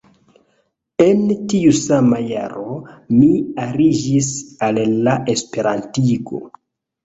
[1.03, 1.21] En
[1.51, 2.79] tiu sama jaro,
[3.19, 3.31] mi
[3.69, 4.33] aliĝis
[4.71, 6.45] al la esperantigo.